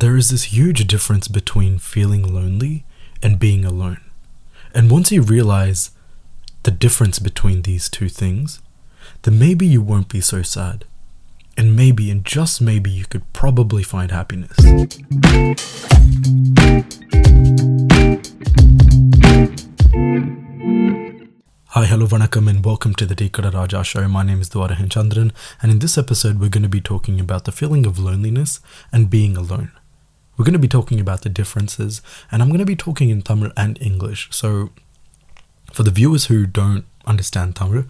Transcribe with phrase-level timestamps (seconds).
[0.00, 2.86] there is this huge difference between feeling lonely
[3.22, 4.00] and being alone.
[4.72, 5.90] And once you realize
[6.62, 8.62] the difference between these two things,
[9.22, 10.86] then maybe you won't be so sad.
[11.54, 14.56] And maybe, and just maybe, you could probably find happiness.
[21.72, 24.08] Hi, hello, vanakkam, and welcome to the Dekada Raja show.
[24.08, 27.44] My name is Dwarahan Chandran, and in this episode, we're going to be talking about
[27.44, 28.60] the feeling of loneliness
[28.90, 29.72] and being alone.
[30.40, 32.00] We're going to be talking about the differences,
[32.32, 34.28] and I'm going to be talking in Tamil and English.
[34.30, 34.70] So,
[35.70, 37.84] for the viewers who don't understand Tamil,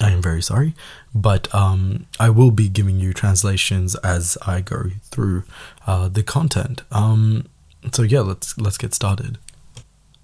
[0.00, 0.76] I am very sorry,
[1.12, 5.42] but um, I will be giving you translations as I go through
[5.84, 6.82] uh, the content.
[6.92, 7.46] Um,
[7.90, 9.38] so yeah, let's let's get started.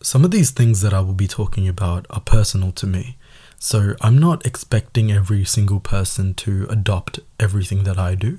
[0.00, 3.16] Some of these things that I will be talking about are personal to me.
[3.58, 8.38] So I'm not expecting every single person to adopt everything that I do.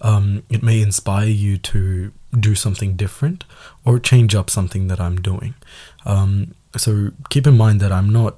[0.00, 3.44] Um, it may inspire you to do something different
[3.84, 5.54] or change up something that I'm doing.
[6.04, 8.36] Um, so keep in mind that I'm not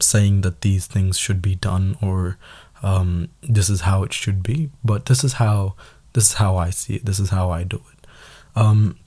[0.00, 2.38] saying that these things should be done or
[2.82, 5.74] um, this is how it should be, but this is how
[6.14, 7.06] this is how I see it.
[7.06, 8.06] This is how I do it.
[8.54, 8.98] Um,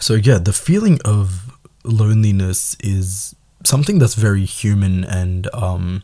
[0.00, 6.02] so yeah, the feeling of loneliness is something that's very human and um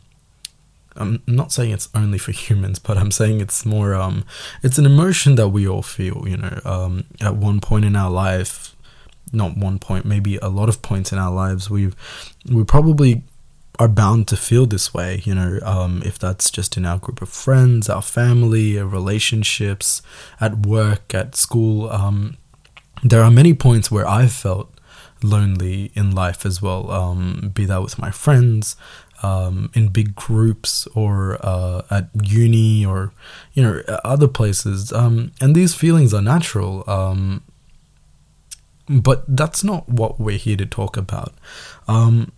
[0.95, 4.25] I'm not saying it's only for humans, but I'm saying it's more um
[4.61, 8.11] it's an emotion that we all feel, you know, um at one point in our
[8.11, 8.75] life,
[9.31, 11.95] not one point, maybe a lot of points in our lives we've
[12.49, 13.23] we probably
[13.79, 17.21] are bound to feel this way, you know, um, if that's just in our group
[17.21, 20.01] of friends, our family, our relationships,
[20.39, 21.89] at work, at school.
[21.89, 22.37] Um,
[23.03, 24.71] there are many points where I've felt
[25.23, 28.75] lonely in life as well, um, be that with my friends,
[29.23, 33.13] um, in big groups, or uh, at uni, or
[33.53, 34.91] you know other places.
[34.91, 37.41] Um, and these feelings are natural, um,
[38.87, 41.33] but that's not what we're here to talk about.
[41.87, 42.31] Um,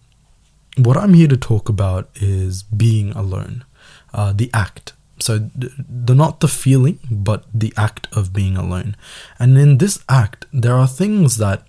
[0.77, 3.65] what I'm here to talk about is being alone,
[4.13, 4.93] uh, the act.
[5.17, 8.97] So, the not the feeling, but the act of being alone.
[9.39, 11.65] And in this act, there are things that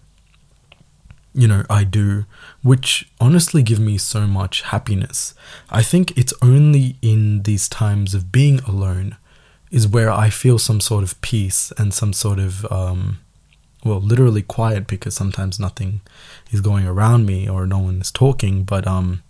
[1.36, 2.24] you know, I do,
[2.62, 5.34] which honestly give me so much happiness.
[5.70, 9.16] I think it's only in these times of being alone
[9.70, 13.18] is where I feel some sort of peace and some sort of, um,
[13.84, 16.00] well, literally quiet because sometimes nothing
[16.50, 18.64] is going around me or no one is talking.
[18.64, 19.22] But um,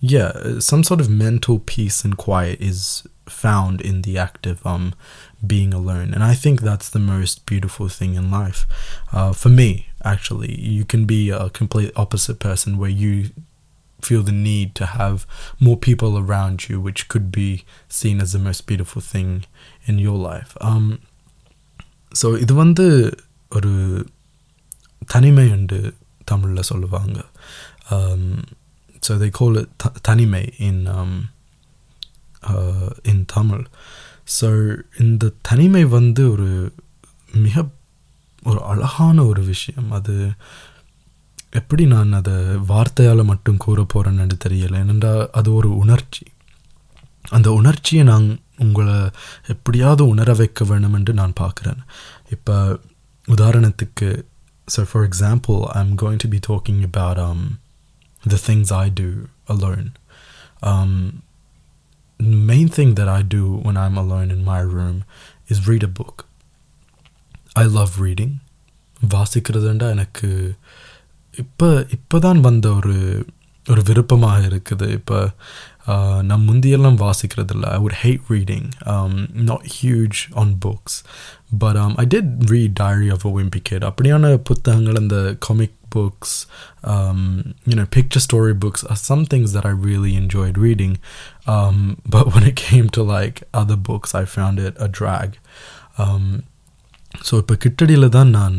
[0.00, 4.94] yeah, some sort of mental peace and quiet is found in the act of um,
[5.44, 6.14] being alone.
[6.14, 8.66] And I think that's the most beautiful thing in life.
[9.12, 13.13] Uh, for me, actually, you can be a complete opposite person where you
[14.01, 15.17] feel the need to have
[15.59, 17.49] more people around you, which could be
[17.99, 19.29] seen as the most beautiful thing
[19.85, 20.51] in your life.
[20.69, 20.85] Um,
[22.21, 22.85] so இது வந்து
[23.49, 23.71] ஒரு
[25.05, 25.93] தனிமை என்று
[26.25, 27.17] தமிழில் சொல்லுவாங்க
[29.05, 31.11] so they call it த- தனிமை in um,
[32.43, 33.63] uh, in Tamil.
[34.39, 34.49] So
[34.99, 36.49] இந்த தனிமை வந்து ஒரு
[37.35, 37.55] மிக
[38.50, 39.90] ஒரு அழகான ஒரு விஷயம்.
[39.98, 40.14] அது
[41.60, 42.34] எப்படி நான் அதை
[42.72, 44.78] வார்த்தையால் மட்டும் கூற போகிறேன்னு தெரியலை.
[44.84, 46.24] ஏனென்றால் அது ஒரு உணர்ச்சி.
[47.36, 48.26] அந்த உணர்ச்சியை நான்
[48.64, 48.98] உங்களை
[49.54, 51.80] எப்படியாவது உணர வைக்க வேணும் என்று நான் பார்க்குறேன்.
[52.36, 52.56] இப்போ
[53.28, 54.08] உதாரணத்துக்கு
[54.68, 57.44] so for example I am going to be talking about um
[58.34, 59.08] the things I do
[59.54, 59.86] alone.
[62.50, 64.98] Main thing that I do one I am I'm in my room
[65.52, 66.22] is read a book
[67.55, 67.55] book.
[67.55, 68.39] I love reading.
[69.13, 70.55] வாசிக்கிறதுண்டா எனக்கு
[71.31, 73.25] இப்போ இப்போ தான் வந்த ஒரு
[73.69, 75.17] ஒரு விருப்பமாக இருக்குது இப்போ
[76.21, 78.67] நான் முந்தியெல்லாம் வாசிக்கிறதில்ல ஐ would hate reading
[79.49, 80.97] not huge on books
[81.57, 86.47] but I did read diary of a Wimpy kit அப்படியான புத்தகங்கள் இந்த comic books,
[86.83, 87.17] um,
[87.65, 90.93] you know, picture story books are some things that I really enjoyed reading.
[91.47, 95.37] Um, but when it came to like other books, I found it a drag.
[95.97, 96.43] Um,
[97.27, 98.57] so இப்போ கிட்டடியில் தான் நான்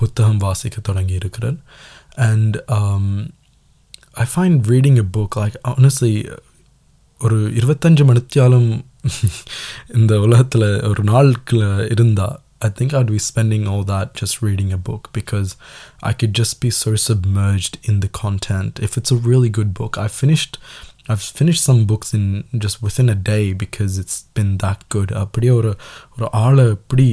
[0.00, 1.58] புத்தகம் வாசிக்க தொடங்கி இருக்கிறேன்
[2.28, 2.56] and
[4.22, 6.14] I find reading a book like honestly
[7.20, 8.70] ஒரு இருபத்தஞ்சு மணித்தியாலும்
[9.98, 11.66] இந்த உலகத்தில் ஒரு நாளுக்குள்ள
[11.96, 15.56] இருந்தால் I think I'd be spending all that just reading a book because
[16.10, 18.78] I could just be so submerged in the content.
[18.78, 20.52] If it's a really good book, I finished
[21.08, 22.24] I've finished some books in
[22.64, 25.10] just within a day because it's been that good.
[25.22, 25.72] அப்படியே ஒரு
[26.14, 27.06] ஒரு ஆளை எப்படி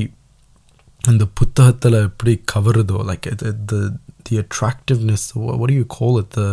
[1.11, 3.27] அந்த புத்தகத்தில் எப்படி கவருதோ like
[3.71, 3.81] the
[4.27, 6.49] the attractiveness what, what do you call it the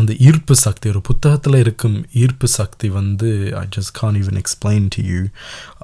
[0.00, 3.28] அந்த ஈர்ப்பு சக்தி ஒரு புத்தகத்தில் இருக்கும் ஈர்ப்பு சக்தி வந்து
[3.62, 5.20] I just can't even explain to you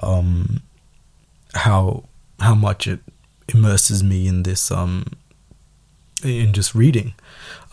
[0.07, 0.31] um,
[1.65, 1.83] how
[2.45, 3.01] how much it
[3.55, 4.95] immerses me in this um
[6.23, 7.09] in just reading.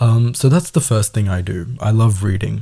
[0.04, 1.58] Um, so that's the first thing I do.
[1.88, 2.56] I love reading.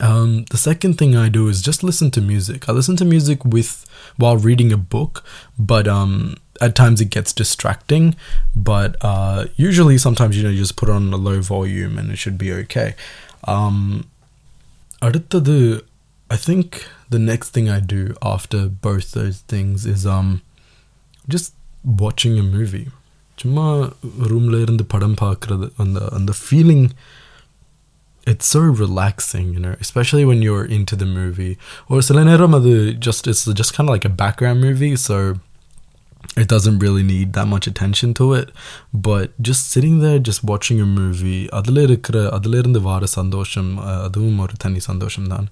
[0.00, 2.68] Um, the second thing I do is just listen to music.
[2.68, 3.84] I listen to music with
[4.16, 5.24] while reading a book,
[5.58, 8.16] but um, at times it gets distracting.
[8.56, 12.16] But uh, usually, sometimes you know, you just put on a low volume and it
[12.16, 12.94] should be okay.
[13.44, 13.78] Um,
[15.06, 15.82] அடுத்தது
[16.34, 16.66] I think
[17.14, 18.02] the next thing I do
[18.34, 20.28] after both those things is um
[21.28, 21.50] just
[22.02, 22.88] watching a movie.
[23.40, 23.66] சும்மா
[24.30, 26.86] ரூம்ல இருந்து படம் பார்க்கறது அந்த அந்த feeling
[28.26, 31.54] it's so relaxing, you know, especially when you're into the movie.
[31.88, 32.72] Or சில நேரம் அது
[33.06, 35.16] just it's just kind of like a background movie, so
[36.36, 38.48] it doesn't really need that much attention to it.
[39.06, 44.02] But just sitting there, just watching a movie, அதில் இருக்கிற அதில் இருந்து வார சந்தோஷம் அஹ்,
[44.06, 45.48] அதுவும் ஒரு தனி சந்தோஷம் தான்.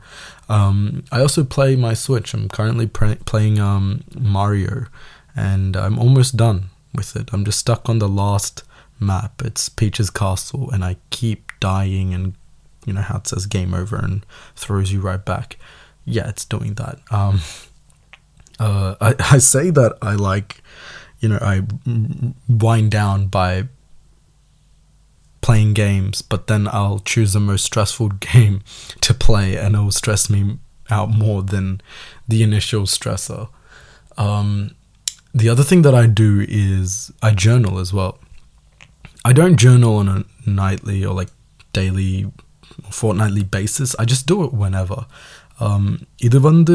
[0.49, 0.79] Um,
[1.11, 2.31] I also play my Switch.
[2.35, 3.87] I'm currently pre- playing um,
[4.37, 4.77] Mario,
[5.49, 6.61] and I'm almost done
[6.95, 7.29] with it.
[7.33, 8.57] I'm just stuck on the last
[9.11, 9.35] map.
[9.43, 12.27] It's Peach's Castle, and I keep dying and
[12.86, 15.58] you know how it says game over and throws you right back.
[16.06, 17.00] Yeah, it's doing that.
[17.12, 17.42] Um,
[18.60, 20.62] uh, I, I say that I like,
[21.20, 21.64] you know, I
[22.48, 23.68] wind down by
[25.42, 28.64] playing games, but then I'll choose the most stressful game
[29.02, 30.58] to play and it'll stress me
[30.90, 31.82] out more than
[32.28, 33.50] the initial stressor.
[34.18, 34.76] Um,
[35.34, 38.20] the other thing that I do is I journal as well.
[39.24, 41.30] I don't journal on a nightly or like
[41.74, 42.32] daily,
[42.90, 43.96] fortnightly basis.
[43.98, 45.06] I just do it whenever.
[45.60, 46.66] Um, either one,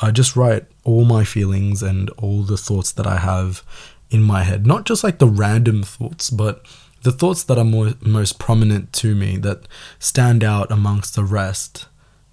[0.00, 3.62] I just write all my feelings and all the thoughts that I have
[4.10, 4.66] in my head.
[4.66, 6.64] Not just like the random thoughts, but
[7.02, 9.66] the thoughts that are more, most prominent to me that
[9.98, 11.86] stand out amongst the rest.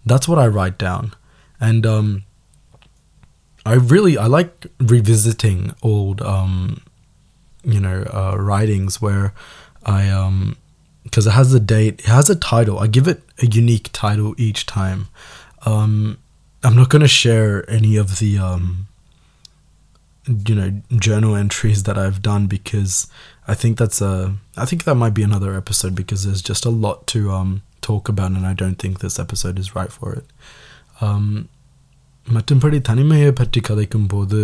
[0.05, 1.13] That's what I write down.
[1.59, 2.23] And um,
[3.65, 6.81] I really I like revisiting old um,
[7.63, 9.33] you know uh, writings where
[9.85, 10.57] I um,
[11.14, 12.78] because it has a date, it has a title.
[12.78, 15.08] I give it a unique title each time.
[15.64, 16.18] Um,
[16.62, 18.88] I'm not gonna share any of the um,
[20.26, 23.06] you know journal entries that I've done because
[23.48, 26.70] I think that's a I think that might be another episode because there's just a
[26.70, 30.26] lot to um talk about and I don't think this episode is right for it.
[31.00, 31.48] Um,
[32.34, 34.40] மற்றும்படி தனிமையை பற்றி கதைக்கும் போது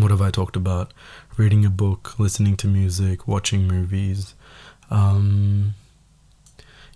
[0.00, 0.88] what have I talked about?
[1.38, 4.34] Reading a book, listening to music, watching movies.
[4.91, 5.73] um,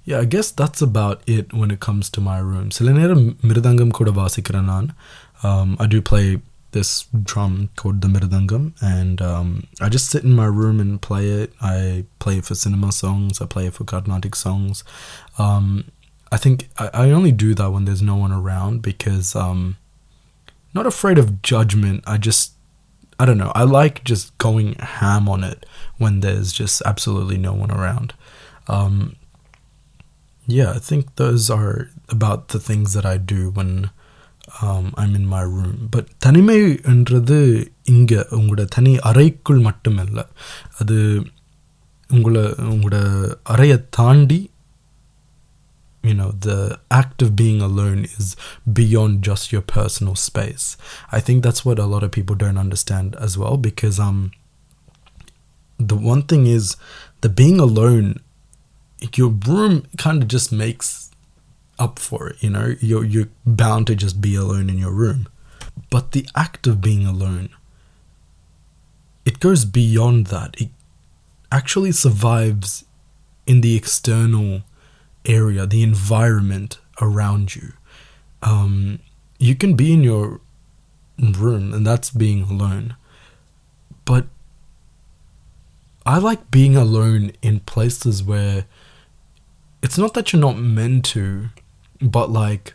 [0.03, 2.69] yeah, I guess that's about it when it comes to my room.
[2.69, 4.11] So Miridangam Koda
[5.43, 6.41] Um, I do play
[6.75, 11.29] this drum called the Miridangam, and um, I just sit in my room and play
[11.29, 11.53] it.
[11.61, 14.83] I play it for cinema songs, I play it for Carnatic songs.
[15.39, 15.85] Um,
[16.31, 19.77] I think I, I, only do that when there's no one around because um,
[20.73, 22.03] not afraid of judgment.
[22.05, 22.51] I just,
[23.17, 25.65] I don't know, I like just going ham on it
[25.98, 28.14] when there's just absolutely no one around.
[28.68, 29.16] Um,
[30.46, 33.90] yeah, I think those are about the things that I do when
[34.60, 35.88] um, I'm in my room.
[35.94, 37.38] But தனிமைன்றது
[37.92, 40.24] இங்கே உங்களோட தனி அறைக்குள் மட்டும் இல்லை
[40.80, 40.96] அது
[42.16, 42.98] உங்களை உங்களோட
[43.54, 44.40] அறையை தாண்டி
[46.08, 46.58] you know the
[46.98, 48.26] act of being alone is
[48.78, 50.64] beyond just your personal space
[51.16, 54.20] i think that's what a lot of people don't understand as well because um
[55.87, 56.75] the one thing is
[57.21, 58.21] the being alone
[59.15, 61.11] your room kind of just makes
[61.77, 65.27] up for it you know you're you're bound to just be alone in your room
[65.89, 67.49] but the act of being alone
[69.25, 70.69] it goes beyond that it
[71.51, 72.85] actually survives
[73.45, 74.61] in the external
[75.25, 77.73] area, the environment around you.
[78.41, 78.99] Um,
[79.39, 80.39] you can be in your
[81.17, 82.95] room, and that's being alone.
[84.05, 84.27] But
[86.05, 88.65] I like being alone in places where
[89.81, 91.49] it's not that you're not meant to,
[92.01, 92.73] but like,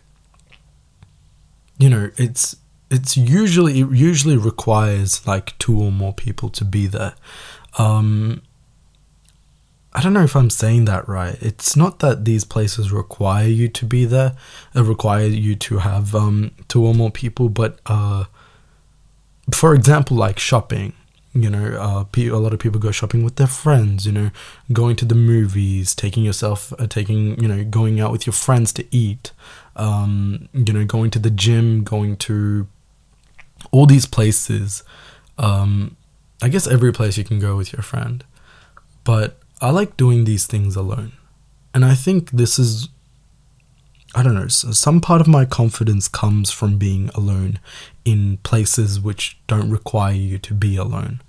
[1.78, 2.56] you know, it's
[2.90, 7.14] it's usually it usually requires like two or more people to be there.
[7.78, 8.42] Um,
[9.92, 11.36] I don't know if I'm saying that right.
[11.40, 14.36] It's not that these places require you to be there,
[14.74, 18.24] it require you to have um, two or more people, but uh,
[19.52, 20.92] for example, like shopping,
[21.32, 24.30] you know, uh, a lot of people go shopping with their friends, you know,
[24.72, 28.72] going to the movies, taking yourself, uh, taking, you know, going out with your friends
[28.72, 29.30] to eat,
[29.76, 32.66] um, you know, going to the gym, going to
[33.70, 34.82] all these places.
[35.38, 35.96] Um,
[36.42, 38.24] I guess every place you can go with your friend,
[39.04, 41.12] but I like doing these things alone.
[41.72, 42.88] And I think this is
[44.12, 47.60] I don't know, some part of my confidence comes from being alone
[48.04, 51.20] in places which don't require you to be alone.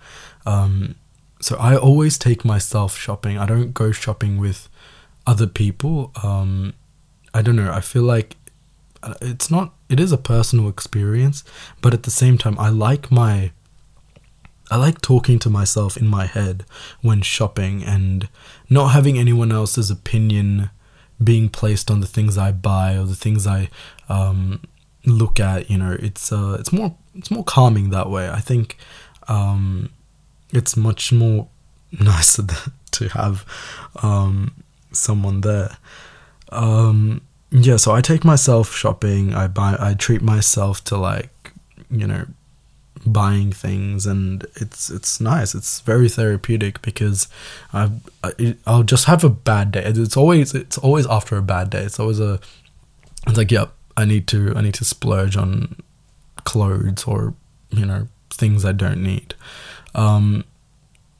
[0.46, 0.96] Um,
[1.42, 3.38] so I always take myself shopping.
[3.38, 4.70] I don't go shopping with
[5.26, 6.12] other people.
[6.24, 6.74] Um,
[7.34, 7.72] I don't know.
[7.72, 8.38] I feel like
[9.04, 11.44] uh, it's not, it is a personal experience,
[11.82, 13.52] but at the same time, I like my.
[14.70, 16.64] I like talking to myself in my head
[17.02, 18.30] when shopping and
[18.70, 20.70] not having anyone else's opinion
[21.22, 23.70] being placed on the things I buy or the things I
[24.08, 24.62] um,
[25.06, 25.70] look at.
[25.70, 28.30] You know, it's uh, it's more it's more calming that way.
[28.30, 28.78] I think
[29.28, 29.90] um,
[30.52, 31.48] it's much more
[32.00, 32.44] nicer
[32.92, 33.46] to have
[34.02, 34.54] um,
[34.92, 35.78] someone there.
[36.52, 39.34] Um, yeah, so I take myself shopping.
[39.34, 39.76] I buy.
[39.80, 41.52] I treat myself to like
[41.90, 42.26] you know
[43.06, 47.28] buying things and it's it's nice it's very therapeutic because
[47.74, 47.90] i
[48.68, 52.00] i'll just have a bad day it's always it's always after a bad day it's
[52.00, 52.40] always a
[53.28, 55.76] it's like yep i need to i need to splurge on
[56.44, 57.34] clothes or
[57.70, 59.36] you know things i don't need
[59.94, 60.44] um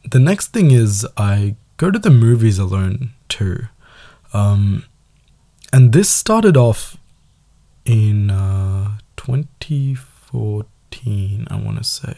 [0.10, 3.66] the next thing is i go to the movies alone too
[4.34, 4.84] um
[5.74, 6.98] and this started off
[7.86, 12.16] in uh 2014 I want to say.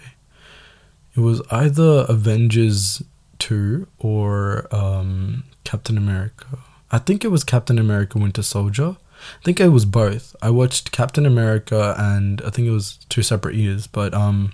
[1.16, 3.04] It was either Avengers
[3.40, 6.60] 2 or um, Captain America.
[6.92, 8.98] I think it was Captain America Winter Soldier.
[9.42, 10.36] I think it was both.
[10.42, 14.53] I watched Captain America and I think it was two separate years, but um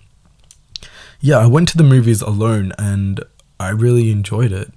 [1.21, 3.23] yeah, I went to the movies alone and
[3.59, 4.71] I really enjoyed it.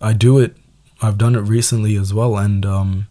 [0.00, 0.56] I do it
[1.02, 3.08] I've done it recently as well and um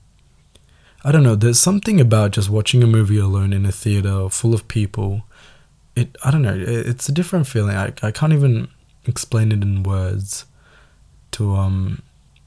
[1.03, 4.53] I don't know, there's something about just watching a movie alone in a theater full
[4.53, 5.23] of people
[5.95, 8.69] it I don't know it's a different feeling I, I can't even
[9.05, 10.45] explain it in words
[11.31, 12.01] to um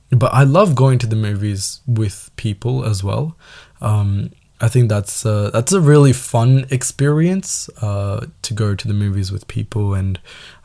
[0.09, 3.35] but I love going to the movies with people as well
[3.81, 4.31] um
[4.61, 9.29] I think that's uh, that's a really fun experience uh, to go to the movies
[9.29, 10.21] with people and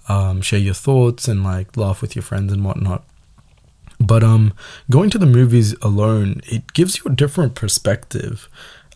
[0.09, 3.03] um, share your thoughts and like laugh with your friends and whatnot.
[3.99, 4.53] But um,
[4.89, 8.49] going to the movies alone, it gives you a different perspective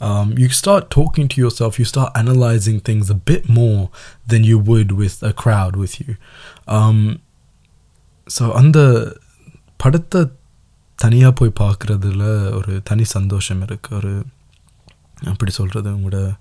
[0.02, 3.88] um, you start talking to yourself, you start analyzing things a bit more
[4.26, 6.16] than you would with a crowd with you.
[6.78, 6.98] Um,
[8.36, 8.78] so அந்த
[9.82, 10.20] படத்தை
[10.96, 14.24] தனியாக போய் பார்க்குறதுல ஒரு தனி சந்தோஷம் இருக்குது ஒரு
[15.26, 16.38] அப்படி சொல்கிறது உங்களோட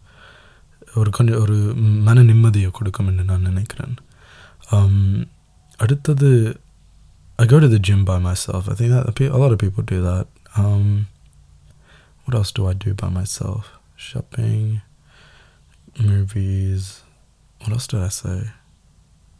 [0.95, 3.95] ஒரு கொஞ்சம் ஒரு மன நிம்மதியை கொடுக்கும்னு நான் நினைக்கிறேன்
[5.77, 6.59] அடுத்தது
[7.37, 8.69] I go to the gym by myself.
[8.69, 10.27] I think that a lot of people do that.
[10.55, 11.07] Um,
[12.25, 13.79] what else do I do by myself?
[13.95, 14.81] Shopping,
[15.99, 17.01] movies.
[17.61, 18.51] What else did I say?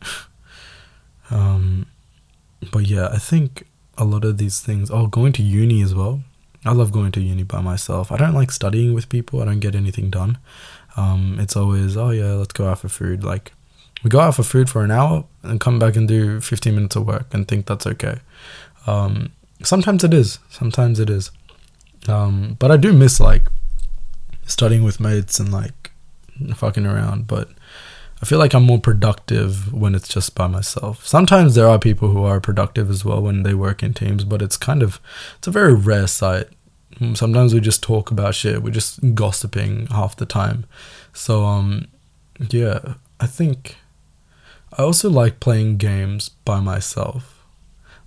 [1.30, 1.86] um,
[2.72, 3.68] but yeah, I think
[3.99, 4.91] a lot of these things.
[4.91, 6.23] Oh, going to uni as well.
[6.65, 8.11] I love going to uni by myself.
[8.11, 9.41] I don't like studying with people.
[9.41, 10.39] I don't get anything done.
[10.97, 13.23] Um, it's always oh yeah, let's go out for food.
[13.23, 13.53] Like
[14.03, 16.97] we go out for food for an hour and come back and do 15 minutes
[16.97, 18.19] of work and think that's okay.
[18.87, 20.39] Um, sometimes it is.
[20.51, 21.31] Sometimes it is.
[22.09, 23.49] Um, but I do miss like
[24.47, 25.91] studying with mates and like
[26.55, 27.27] fucking around.
[27.27, 27.51] But
[28.27, 31.07] I feel like I'm more productive when it's just by myself.
[31.07, 34.43] Sometimes there are people who are productive as well when they work in teams, but
[34.43, 34.99] it's kind of
[35.39, 36.49] it's a very rare sight.
[37.15, 38.65] Sometimes we just talk about shit.
[38.65, 40.67] We're just gossiping half the time.
[41.13, 41.87] So um
[42.51, 43.77] yeah, I think
[44.77, 47.45] I also like playing games by myself.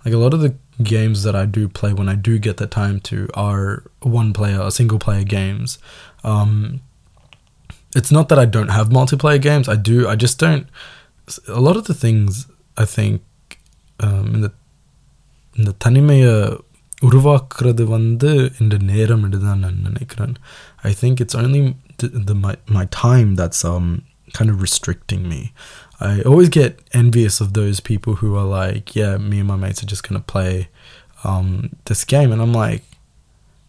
[0.04, 2.66] Like a lot of the games that I do play when I do get the
[2.66, 5.78] time to are one player, single player games.
[6.24, 6.82] Um,
[7.95, 9.67] it's not that I don't have multiplayer games.
[9.69, 10.07] I do.
[10.07, 10.67] I just don't.
[11.47, 12.47] A lot of the things
[12.77, 13.21] I think
[13.99, 14.53] um, in the
[15.59, 16.31] இந்த தனிமையை
[17.07, 20.33] உருவாக்குறது வந்து இந்த நேரம் தான் நான் நினைக்கிறேன்
[20.89, 21.61] I think it's only
[21.99, 23.87] the, the my, my time that's um
[24.37, 25.39] kind of restricting me
[25.99, 29.81] I always get envious of those people who are like, yeah, me and my mates
[29.81, 30.67] are just gonna play
[31.23, 32.83] um, this game, and I'm like,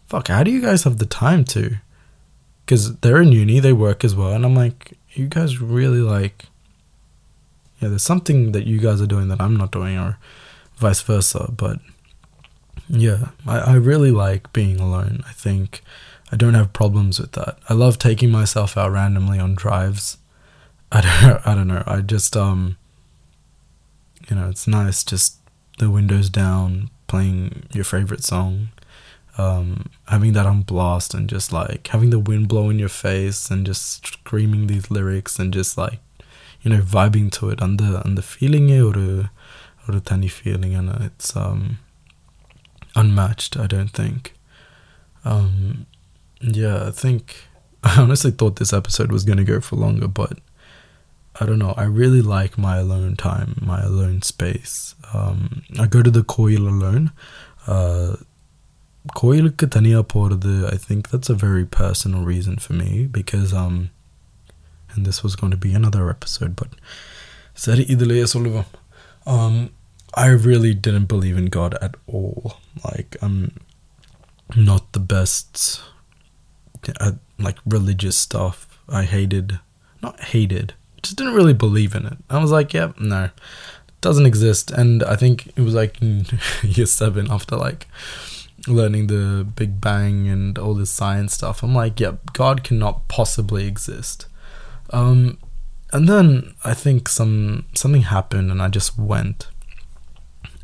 [0.07, 1.77] fuck, how do you guys have the time to?
[2.64, 6.46] Because they're in uni, they work as well, and I'm like, you guys really like,
[7.80, 10.18] yeah, there's something that you guys are doing that I'm not doing, or
[10.76, 11.50] vice versa.
[11.56, 11.80] But
[12.88, 15.22] yeah, I, I really like being alone.
[15.26, 15.82] I think
[16.30, 17.58] I don't have problems with that.
[17.68, 20.18] I love taking myself out randomly on drives
[20.92, 21.82] I don't I don't know.
[21.86, 22.76] I just um
[24.28, 25.38] you know, it's nice just
[25.78, 28.68] the windows down, playing your favorite song,
[29.38, 33.50] um, having that on blast and just like having the wind blow in your face
[33.50, 36.00] and just screaming these lyrics and just like
[36.60, 37.78] you know vibing to it and
[38.16, 39.30] the feeling or
[39.88, 41.78] or a tiny feeling and it's um
[42.94, 44.34] unmatched I don't think
[45.24, 45.86] um
[46.42, 47.36] yeah, I think
[47.84, 50.38] I honestly thought this episode was to go for longer, but
[51.40, 51.74] I don't know.
[51.76, 54.94] I really like my alone time, my alone space.
[55.14, 57.12] Um, I go to the coil alone.
[57.66, 58.16] Uh,
[59.21, 63.89] கோயிலுக்கு தனியா போறது I think that's a very personal reason for me because um
[64.91, 66.71] and this was going to be another episode but
[67.55, 68.69] சரி இதுலயே சொல்லுவோம்
[69.25, 69.55] um
[70.25, 72.43] I really didn't believe in God at all
[72.87, 73.37] like I'm
[74.55, 75.81] not the best
[76.99, 78.57] at like religious stuff
[78.89, 79.59] I hated
[80.01, 83.29] not hated just didn't really believe in it I was like yeah no
[84.01, 86.25] doesn't exist and I think it was like in
[86.63, 87.87] year 7 after like
[88.66, 91.62] learning the Big Bang and all this science stuff.
[91.62, 94.26] I'm like, yeah, God cannot possibly exist.
[94.90, 95.38] Um,
[95.92, 99.48] and then I think some something happened, and I just went,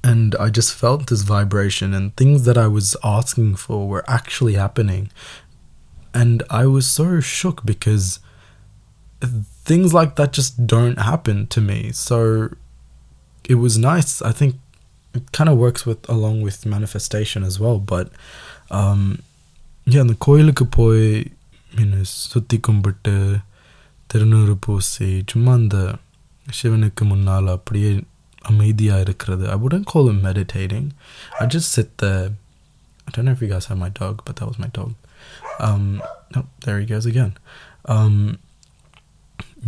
[0.02, 4.54] and I just felt this vibration, and things that I was asking for were actually
[4.54, 5.10] happening,
[6.14, 8.20] and I was so shook because
[9.20, 11.92] things like that just don't happen to me.
[11.92, 12.50] So
[13.44, 14.22] it was nice.
[14.22, 14.56] I think
[15.17, 18.07] it kind of works with along with manifestation as well but
[18.79, 19.01] um
[19.87, 21.05] yeah அந்த கோயிலுக்கு போய்
[21.75, 21.93] மீன்
[22.31, 23.15] சுற்றி கும்பிட்டு
[24.11, 25.77] திருநூறு பூசி சும்மா அந்த
[26.59, 27.91] சிவனுக்கு முன்னால் அப்படியே
[28.51, 30.85] அமைதியாக இருக்கிறது I wouldn't call it meditating
[31.41, 32.23] I just sit there
[33.07, 34.91] I don't know if you guys have my dog but that was my dog
[35.67, 35.85] um
[36.35, 37.31] no there he goes again
[37.95, 38.15] um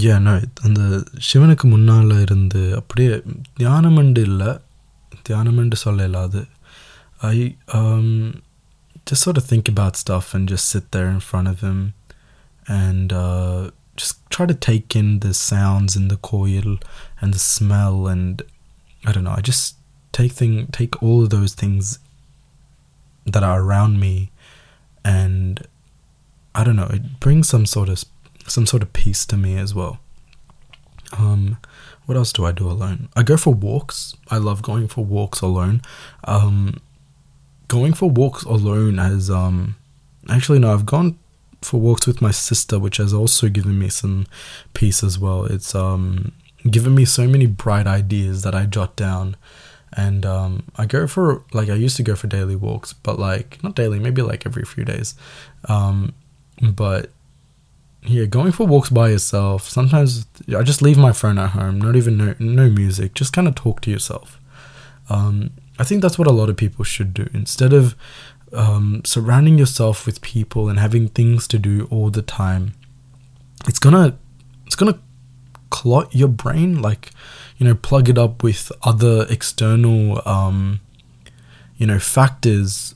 [0.05, 0.33] yeah no
[0.67, 0.81] அந்த
[1.29, 3.13] சிவனுக்கு முன்னால் இருந்து அப்படியே
[3.59, 4.51] தியானமண்டு இல்லை
[5.29, 6.47] தியானம்னு சொல்லல அது
[7.33, 8.09] I um
[9.09, 11.79] just sort of think about stuff and just sit there in front of him
[12.67, 16.79] and uh, just try to take in the sounds in the coil
[17.21, 18.41] and the smell and
[19.05, 19.75] I don't know I just
[20.11, 21.99] take thing take all of those things
[23.25, 24.31] that are around me
[25.03, 25.67] and
[26.55, 28.03] I don't know it brings some sort of
[28.47, 29.99] some sort of peace to me as well
[31.17, 31.57] um
[32.10, 33.08] what else do I do alone?
[33.14, 34.16] I go for walks.
[34.32, 35.80] I love going for walks alone.
[36.24, 36.80] Um,
[37.68, 39.76] going for walks alone has um,
[40.28, 41.20] actually no, I've gone
[41.62, 44.26] for walks with my sister, which has also given me some
[44.74, 45.44] peace as well.
[45.44, 46.32] It's um,
[46.68, 49.36] given me so many bright ideas that I jot down,
[49.92, 53.62] and um, I go for like I used to go for daily walks, but like
[53.62, 55.14] not daily, maybe like every few days.
[55.68, 56.12] Um,
[56.60, 57.10] but
[58.02, 59.68] yeah, going for walks by yourself.
[59.68, 63.46] Sometimes I just leave my phone at home, not even no, no music, just kind
[63.46, 64.40] of talk to yourself.
[65.08, 67.28] Um, I think that's what a lot of people should do.
[67.34, 67.94] Instead of
[68.52, 72.72] um, surrounding yourself with people and having things to do all the time,
[73.68, 74.16] it's gonna
[74.66, 74.98] it's gonna
[75.68, 76.80] clot your brain.
[76.80, 77.10] Like
[77.58, 80.80] you know, plug it up with other external um,
[81.76, 82.94] you know factors,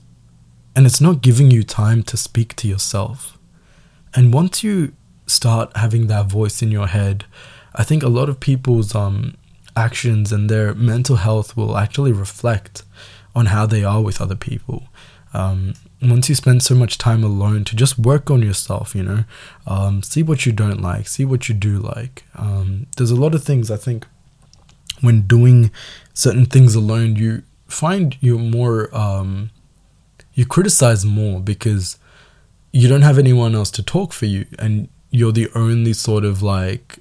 [0.74, 3.33] and it's not giving you time to speak to yourself.
[4.14, 4.92] And once you
[5.26, 7.24] start having that voice in your head,
[7.74, 9.34] I think a lot of people's um,
[9.76, 12.84] actions and their mental health will actually reflect
[13.34, 14.84] on how they are with other people.
[15.32, 19.24] Um, once you spend so much time alone to just work on yourself, you know,
[19.66, 22.24] um, see what you don't like, see what you do like.
[22.36, 24.06] Um, there's a lot of things I think
[25.00, 25.72] when doing
[26.12, 29.50] certain things alone, you find you're more, um,
[30.34, 31.98] you criticize more because
[32.74, 36.42] you don't have anyone else to talk for you and you're the only sort of
[36.42, 36.98] like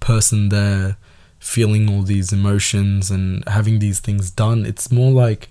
[0.00, 0.96] person there
[1.38, 4.66] feeling all these emotions and having these things done.
[4.66, 5.48] It's more like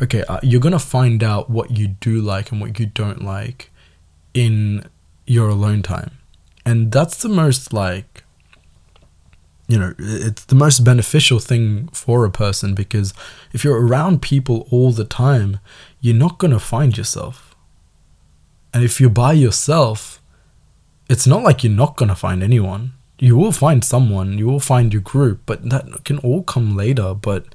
[0.00, 3.24] okay uh, you're going to find out what you do like and what you don't
[3.24, 3.72] like
[4.34, 4.88] in
[5.26, 6.12] your alone time.
[6.64, 8.22] And that's the most like
[9.66, 13.12] you know it's the most beneficial thing for a person because
[13.52, 15.58] if you're around people all the time
[16.00, 17.47] you're not going to find yourself
[18.78, 20.22] and if you're by yourself,
[21.08, 22.92] it's not like you're not going to find anyone.
[23.18, 27.12] You will find someone, you will find your group, but that can all come later.
[27.12, 27.46] But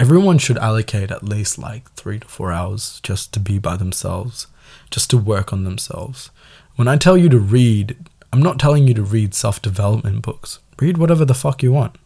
[0.00, 4.48] everyone should allocate at least like three to four hours just to be by themselves,
[4.90, 6.32] just to work on themselves.
[6.74, 7.96] When I tell you to read,
[8.32, 10.58] I'm not telling you to read self development books.
[10.80, 11.98] Read whatever the fuck you want.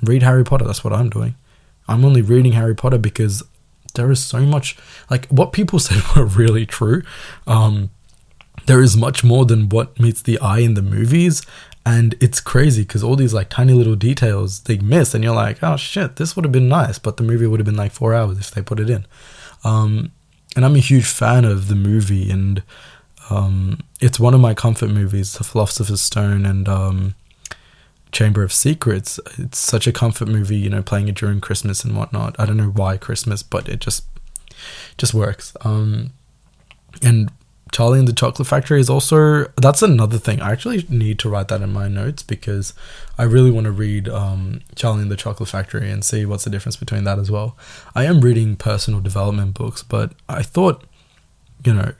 [0.00, 1.34] Read Harry Potter, that's what I'm doing.
[1.88, 3.42] I'm only reading Harry Potter because
[3.92, 4.76] there is so much
[5.08, 7.02] like what people said were really true
[7.46, 7.90] um
[8.66, 11.42] there is much more than what meets the eye in the movies.
[11.86, 15.62] And it's crazy because all these like tiny little details they miss and you're like
[15.62, 18.14] oh shit this would have been nice but the movie would have been like four
[18.14, 19.06] hours if they put it in.
[19.64, 20.12] Um
[20.56, 22.62] and i'm a huge fan of the movie and
[23.30, 27.14] um it's one of my comfort movies the philosopher's stone and um
[28.12, 29.20] Chamber of Secrets.
[29.38, 32.36] It's such a comfort movie, you know, playing it during Christmas and whatnot.
[32.38, 34.04] I don't know why Christmas, but it just
[34.98, 35.56] just works.
[35.62, 36.12] Um,
[37.02, 37.30] and
[37.72, 40.40] Charlie and the Chocolate Factory is also that's another thing.
[40.40, 42.74] I actually need to write that in my notes because
[43.16, 46.50] I really want to read um, Charlie and the Chocolate Factory and see what's the
[46.50, 47.56] difference between that as well.
[47.94, 50.84] I am reading personal development books, but I thought,
[51.64, 51.92] you know,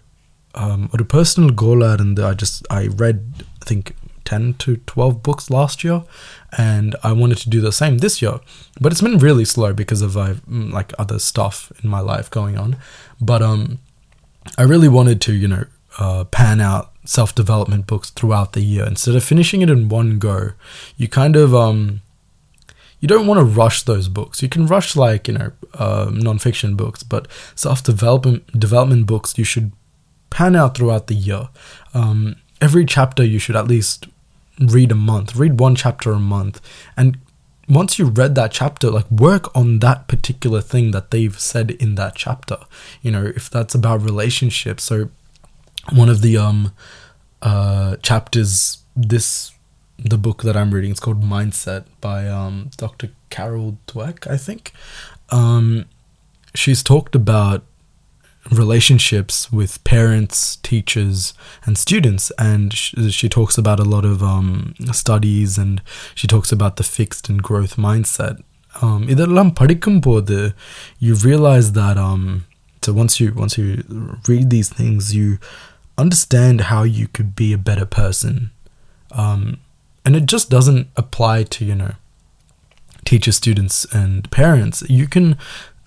[0.55, 3.95] um, a personal goal and I just I read I think
[4.31, 6.03] 10 to 12 books last year
[6.57, 8.41] and I wanted to do the same this year
[8.81, 12.57] but it's been really slow because of uh, like other stuff in my life going
[12.57, 12.77] on
[13.21, 13.79] but um
[14.57, 15.65] I really wanted to, you know,
[15.99, 20.19] uh, pan out self development books throughout the year instead of finishing it in one
[20.19, 20.53] go.
[20.97, 22.01] You kind of um,
[23.01, 24.43] you don't want to rush those books.
[24.43, 29.45] You can rush like you know uh, nonfiction books, but self development development books you
[29.45, 29.73] should
[30.31, 31.49] pan out throughout the year.
[31.93, 34.07] Um, every chapter you should at least
[34.61, 35.35] read a month.
[35.37, 36.61] Read one chapter a month,
[36.97, 37.19] and
[37.71, 41.95] once you read that chapter, like work on that particular thing that they've said in
[41.95, 42.59] that chapter.
[43.01, 44.85] You know, if that's about relationships.
[44.85, 45.11] So
[45.93, 46.73] one of the um
[47.43, 49.53] uh chapters this
[49.99, 53.11] the book that I'm reading, it's called Mindset by um Dr.
[53.31, 54.73] Carol Dweck, I think.
[55.31, 55.87] Um
[56.55, 57.63] she's talked about
[58.52, 61.34] relationships with parents, teachers,
[61.66, 62.32] and students.
[62.38, 65.82] And she, she talks about a lot of um, studies and
[66.14, 68.44] she talks about the fixed and growth mindset.
[68.82, 70.38] Um, இதெல்லாம் படிக்கும்போது
[71.00, 72.24] you realize that um,
[72.84, 73.68] so once you once you
[74.28, 75.28] read these things you
[76.04, 78.52] understand how you could be a better person
[79.24, 79.42] um,
[80.04, 81.94] and it just doesn't apply to you know
[83.06, 85.38] teachers students and parents you can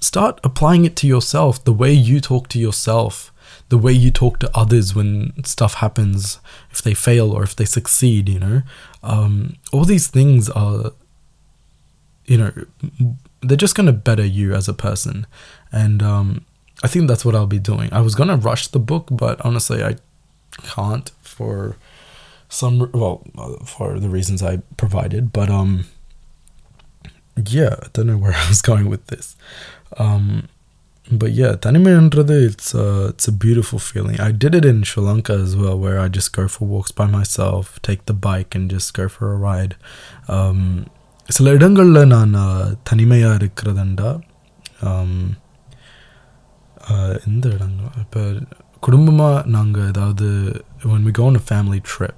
[0.04, 3.32] start applying it to yourself the way you talk to yourself
[3.70, 6.40] the way you talk to others when stuff happens
[6.72, 8.62] if they fail or if they succeed you know?
[9.02, 10.92] Um, all these things are
[12.26, 12.52] you know
[13.42, 15.28] they're just going to better you as a person.
[15.72, 16.46] And um,
[16.84, 17.92] i think that's what i'll be doing.
[17.92, 19.96] I was going to rush the book but honestly i
[20.62, 21.78] can't for
[22.50, 23.24] some well
[23.66, 25.86] for the reasons i provided but um
[27.48, 29.36] yeah i don't know where i was going with this
[29.99, 30.49] um,
[31.11, 34.21] but yeah, Tanimeyandrade, it's a, it's a beautiful feeling.
[34.21, 37.07] I did it in Sri Lanka as well, where I just go for walks by
[37.07, 39.77] myself, take the bike and just go for a ride.
[40.29, 40.61] Um,
[41.37, 42.35] சில இடங்களில் நான்
[42.89, 44.11] தனிமையாக இருக்கிறதுண்டா
[47.31, 48.23] எந்த இடங்கள் இப்போ
[48.87, 50.29] குடும்பமாக நாங்கள் ஏதாவது
[50.91, 52.17] when we go on a family trip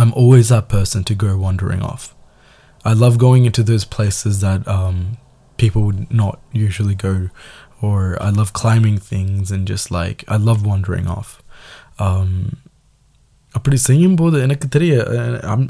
[0.00, 2.04] I'm always that person to go wandering off
[2.90, 4.96] I love going into those places that um,
[5.56, 7.30] people would not usually go
[7.80, 11.42] or I love climbing things and just like I love wandering off.
[11.98, 12.32] Um
[13.56, 14.92] அப்படி செய்யும்போது எனக்கு தெரிய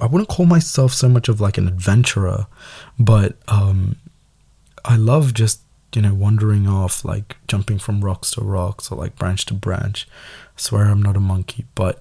[0.02, 2.40] I wouldn't call myself so much of like an adventurer
[3.12, 3.78] but um
[4.92, 5.58] I love just
[5.96, 9.98] you know wandering off like jumping from rocks to rocks or like branch to branch
[10.56, 11.96] I swear I'm not a monkey but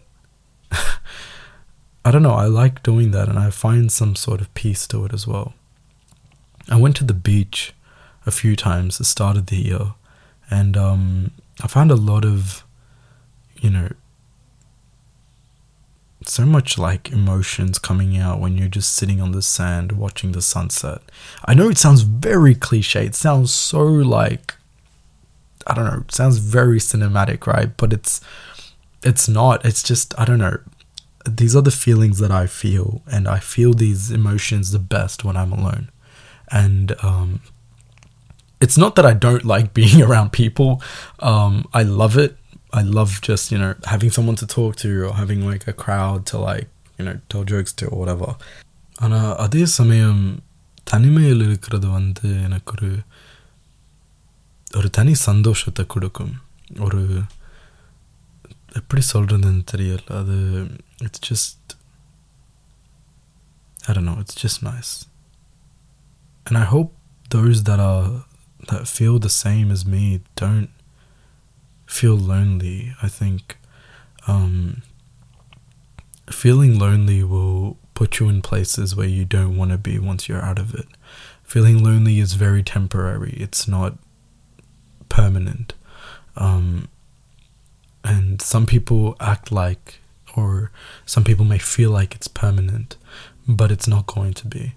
[2.06, 5.00] I don't know I like doing that and I find some sort of peace to
[5.06, 5.50] it as well
[6.68, 7.72] I went to the beach
[8.24, 9.94] a few times at the start of the year,
[10.50, 11.31] and um,
[11.62, 12.64] I found a lot of,
[13.61, 13.90] you know,
[16.24, 20.42] so much like emotions coming out when you're just sitting on the sand watching the
[20.42, 21.00] sunset.
[21.44, 23.07] I know it sounds very cliche.
[23.07, 24.55] It sounds so like
[25.66, 27.76] I don't know, it sounds very cinematic, right?
[27.76, 28.20] But it's
[29.02, 29.64] it's not.
[29.64, 30.59] It's just I don't know.
[31.29, 35.37] These are the feelings that I feel and I feel these emotions the best when
[35.37, 35.90] I'm alone
[36.62, 37.30] And um
[38.62, 40.70] it's not that I don't like being around people.
[41.32, 42.34] Um, I love it.
[42.80, 46.20] I love just you know having someone to talk to or having like a crowd
[46.32, 46.67] to like
[46.98, 48.30] you know tell jokes to or whatever.
[49.06, 50.22] ஆனால் அதே சமயம்
[50.91, 52.89] தனிமையில் இருக்கிறது வந்து எனக்கு ஒரு
[54.80, 56.34] ஒரு தனி சந்தோஷத்தை கொடுக்கும்
[56.88, 57.02] ஒரு
[58.80, 60.38] எப்படி சொல்கிறதுன்னு தெரியல அது
[61.08, 61.58] it's just
[63.89, 64.91] I don't know, it's just nice.
[66.47, 66.95] And I hope
[67.31, 68.25] those that are
[68.69, 70.71] that feel the same as me don't
[71.87, 72.95] feel lonely.
[73.03, 73.59] I think
[74.27, 74.83] um,
[76.31, 80.43] feeling lonely will put you in places where you don't want to be once you're
[80.43, 80.87] out of it.
[81.43, 83.99] Feeling lonely is very temporary, it's not
[85.09, 85.75] permanent.
[86.37, 86.89] Um,
[88.05, 90.01] and some people act like,
[90.37, 90.71] or
[91.07, 92.97] some people may feel like it's permanent,
[93.49, 94.75] but it's not going to be.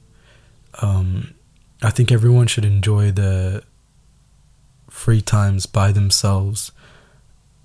[0.82, 1.34] Um,
[1.82, 3.64] I think everyone should enjoy the
[4.90, 6.72] free times by themselves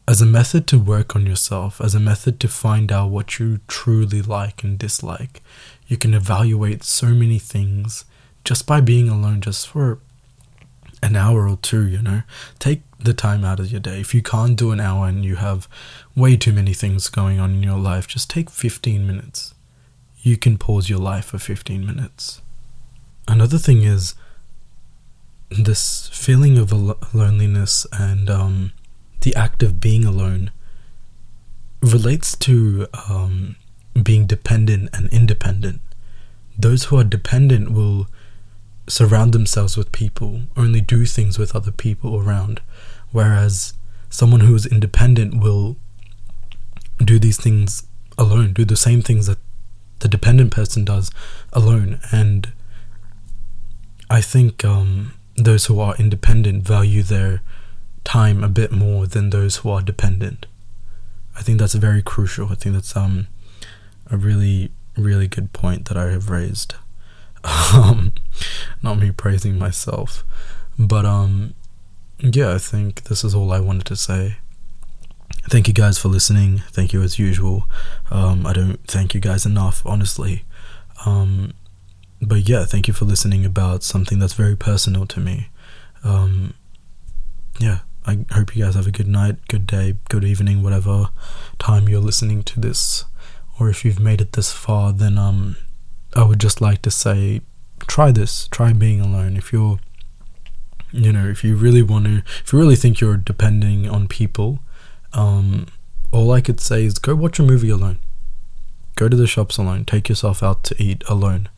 [0.06, 3.60] as a method to work on yourself, as a method to find out what you
[3.66, 5.42] truly like and dislike.
[5.88, 8.04] You can evaluate so many things
[8.44, 9.98] just by being alone, just for
[11.02, 12.22] an hour or two, you know.
[12.58, 14.00] Take the time out of your day.
[14.00, 15.68] If you can't do an hour and you have
[16.14, 19.54] way too many things going on in your life, just take 15 minutes.
[20.20, 22.42] You can pause your life for 15 minutes.
[23.26, 24.14] Another thing is
[25.50, 26.72] this feeling of
[27.14, 28.72] loneliness and um,
[29.20, 30.50] the act of being alone
[31.80, 33.56] relates to um,
[34.02, 35.80] being dependent and independent.
[36.58, 38.08] Those who are dependent will
[38.86, 42.60] surround themselves with people, only do things with other people around,
[43.12, 43.74] whereas
[44.10, 45.76] someone who is independent will
[46.98, 47.86] do these things
[48.18, 49.38] alone, do the same things that
[50.00, 51.10] the dependent person does
[51.52, 51.98] alone.
[52.12, 52.52] And
[54.14, 57.42] I think um, those who are independent value their
[58.04, 60.46] time a bit more than those who are dependent.
[61.34, 62.52] I think that's very crucial.
[62.52, 63.26] I think that's um,
[64.08, 66.76] a really, really good point that I have raised.
[67.74, 68.12] Um,
[68.84, 70.22] not me praising myself,
[70.78, 71.54] but um,
[72.20, 74.36] yeah, I think this is all I wanted to say.
[75.50, 76.62] Thank you guys for listening.
[76.70, 77.68] Thank you as usual.
[78.12, 80.44] Um, I don't thank you guys enough, honestly.
[81.04, 81.52] Um,
[82.28, 85.48] but yeah, thank you for listening about something that's very personal to me.
[86.02, 86.54] Um,
[87.58, 91.10] yeah, I hope you guys have a good night, good day, good evening, whatever
[91.58, 93.04] time you're listening to this.
[93.58, 95.56] Or if you've made it this far, then um,
[96.14, 97.40] I would just like to say,
[97.86, 98.48] try this.
[98.48, 99.36] Try being alone.
[99.36, 99.78] If you're,
[100.92, 104.58] you know, if you really want to, if you really think you're depending on people,
[105.12, 105.66] um,
[106.12, 107.98] all I could say is go watch a movie alone.
[108.96, 109.84] Go to the shops alone.
[109.84, 111.48] Take yourself out to eat alone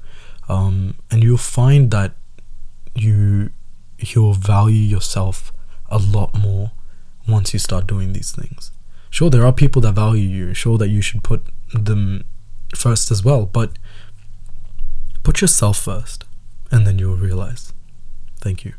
[0.49, 2.15] um, and you'll find that
[2.95, 3.51] you
[3.99, 5.53] you'll value yourself
[5.89, 6.73] a lot more
[7.29, 8.71] once you start doing these things.
[9.11, 10.55] Sure, there are people that value you.
[10.55, 12.25] Sure, that you should put them
[12.75, 13.79] first as well, but
[15.23, 16.25] put yourself first,
[16.71, 17.73] and then you'll realize.
[18.41, 18.75] Thank you.